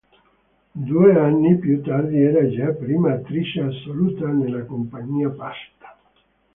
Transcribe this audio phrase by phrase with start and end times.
[0.71, 5.95] Due anni più tardi era già prima attrice assoluta nella compagnia Pasta.